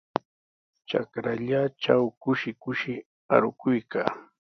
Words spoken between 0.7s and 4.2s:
Trakrallaatraw kushi kushi arukuykaa.